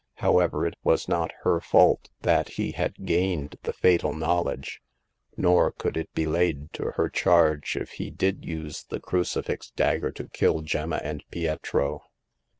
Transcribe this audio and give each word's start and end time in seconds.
However, 0.15 0.65
it 0.65 0.73
was 0.83 1.07
not 1.07 1.29
her 1.43 1.59
fault 1.59 2.09
that 2.21 2.49
he 2.57 2.71
had 2.71 3.05
gained 3.05 3.57
the 3.61 3.71
fatal 3.71 4.15
knowledge; 4.15 4.81
nor 5.37 5.71
could 5.71 5.95
it 5.95 6.11
be 6.15 6.25
laid 6.25 6.73
to 6.73 6.93
her 6.97 7.07
charge 7.07 7.77
if 7.77 7.91
he 7.91 8.09
did 8.09 8.43
use 8.43 8.83
the 8.83 8.99
crucifix 8.99 9.69
dagger 9.69 10.09
to 10.09 10.27
kill 10.29 10.61
Gemma 10.61 11.01
and 11.03 11.23
Pietro. 11.29 12.01